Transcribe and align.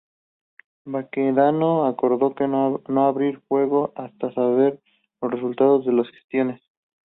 Baquedano 0.83 1.85
acordó 1.85 2.33
no 2.47 3.05
abrir 3.05 3.39
fuego 3.47 3.91
hasta 3.95 4.33
saber 4.33 4.81
los 5.21 5.29
resultados 5.31 5.85
de 5.85 5.93
las 5.93 6.07
gestiones. 6.09 6.59